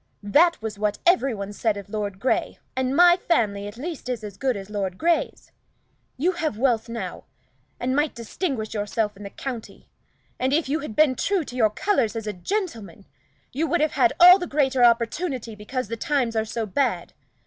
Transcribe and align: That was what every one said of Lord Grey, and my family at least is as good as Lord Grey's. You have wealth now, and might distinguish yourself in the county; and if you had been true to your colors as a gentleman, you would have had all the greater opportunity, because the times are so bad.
That 0.23 0.59
was 0.63 0.79
what 0.79 0.97
every 1.05 1.35
one 1.35 1.53
said 1.53 1.77
of 1.77 1.87
Lord 1.87 2.19
Grey, 2.19 2.57
and 2.75 2.95
my 2.95 3.17
family 3.17 3.67
at 3.67 3.77
least 3.77 4.09
is 4.09 4.23
as 4.23 4.35
good 4.35 4.57
as 4.57 4.67
Lord 4.71 4.97
Grey's. 4.97 5.51
You 6.17 6.31
have 6.31 6.57
wealth 6.57 6.89
now, 6.89 7.25
and 7.79 7.95
might 7.95 8.15
distinguish 8.15 8.73
yourself 8.73 9.15
in 9.15 9.21
the 9.21 9.29
county; 9.29 9.87
and 10.39 10.53
if 10.53 10.67
you 10.67 10.79
had 10.79 10.95
been 10.95 11.13
true 11.13 11.43
to 11.43 11.55
your 11.55 11.69
colors 11.69 12.15
as 12.15 12.25
a 12.25 12.33
gentleman, 12.33 13.05
you 13.53 13.67
would 13.67 13.79
have 13.79 13.91
had 13.91 14.11
all 14.19 14.39
the 14.39 14.47
greater 14.47 14.83
opportunity, 14.83 15.53
because 15.53 15.87
the 15.87 15.95
times 15.97 16.35
are 16.35 16.45
so 16.45 16.65
bad. 16.65 17.13